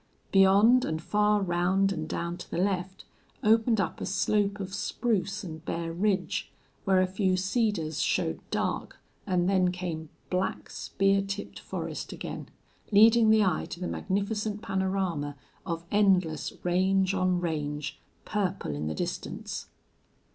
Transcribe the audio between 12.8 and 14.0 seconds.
leading the eye to the